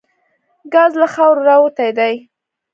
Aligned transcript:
ګاز 0.73 0.91
له 1.01 1.07
خاورو 1.13 1.47
راوتي 1.49 1.89
دي. 1.97 2.13